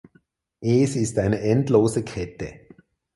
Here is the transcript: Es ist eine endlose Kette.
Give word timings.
Es 0.61 0.95
ist 0.95 1.19
eine 1.19 1.39
endlose 1.41 2.03
Kette. 2.03 2.61